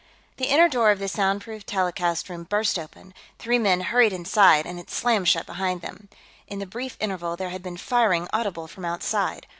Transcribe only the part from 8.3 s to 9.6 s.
audible from outside.